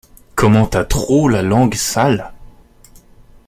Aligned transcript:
Comment 0.33 0.65
t'as 0.65 0.83
trop 0.83 1.29
la 1.29 1.43
langue 1.43 1.75
sale. 1.75 2.31